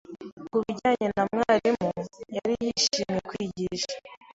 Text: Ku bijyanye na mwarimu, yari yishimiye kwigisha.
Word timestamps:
Ku 0.51 0.57
bijyanye 0.63 1.07
na 1.15 1.23
mwarimu, 1.31 1.89
yari 2.35 2.53
yishimiye 2.65 3.19
kwigisha. 3.29 3.93